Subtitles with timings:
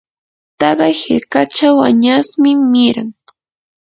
[0.59, 3.09] taqay hirkachaw añasmi miran.